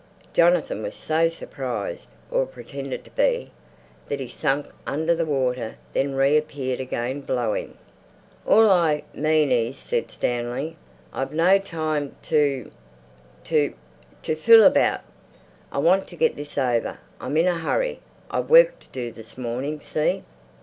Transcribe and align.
Jonathan 0.33 0.81
was 0.81 0.95
so 0.95 1.29
surprised—or 1.29 2.47
pretended 2.47 3.03
to 3.05 3.11
be—that 3.11 4.19
he 4.19 4.27
sank 4.27 4.65
under 4.87 5.13
the 5.13 5.27
water, 5.27 5.75
then 5.93 6.15
reappeared 6.15 6.79
again 6.79 7.21
blowing. 7.21 7.77
"All 8.47 8.67
I 8.71 9.03
mean 9.13 9.51
is," 9.51 9.77
said 9.77 10.09
Stanley, 10.09 10.75
"I've 11.13 11.33
no 11.35 11.59
time 11.59 12.15
to—to—to 12.23 13.75
fool 14.37 14.63
about. 14.63 15.01
I 15.71 15.77
want 15.77 16.07
to 16.07 16.15
get 16.15 16.35
this 16.35 16.57
over. 16.57 16.97
I'm 17.19 17.37
in 17.37 17.47
a 17.47 17.59
hurry. 17.59 17.99
I've 18.31 18.49
work 18.49 18.79
to 18.79 18.87
do 18.87 19.11
this 19.11 19.37
morning—see?" 19.37 20.23